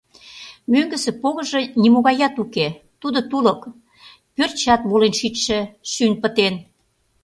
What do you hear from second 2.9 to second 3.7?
тудо тулык,